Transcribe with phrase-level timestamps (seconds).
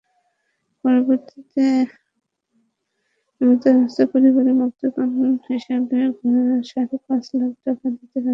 [0.83, 1.65] পরবর্তীতে
[3.41, 5.07] এমদাদুলের পরিবার মুক্তিপণ
[5.47, 5.99] হিসেবে
[6.69, 8.29] সাড়ে পাঁচ লাখ টাকা দিতে রাজি হয়।